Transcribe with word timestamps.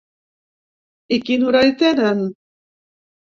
I 1.15 1.17
quin 1.27 1.45
horari 1.49 1.73
tenen? 1.83 2.19